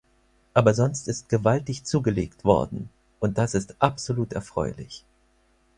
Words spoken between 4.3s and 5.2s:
erfreulich.